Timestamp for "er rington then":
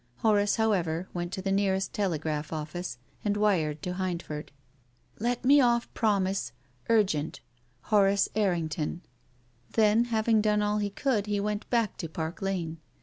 8.35-10.05